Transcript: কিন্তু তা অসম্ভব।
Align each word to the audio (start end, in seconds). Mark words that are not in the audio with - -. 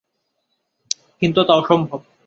কিন্তু 1.21 1.39
তা 1.43 1.53
অসম্ভব। 1.53 1.99